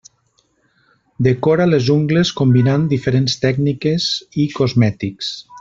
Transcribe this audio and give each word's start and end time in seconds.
Decora 1.27 1.67
les 1.75 1.91
ungles 1.97 2.33
combinant 2.41 2.89
diferents 2.97 3.39
tècniques 3.47 4.11
i 4.47 4.51
cosmètics. 4.61 5.35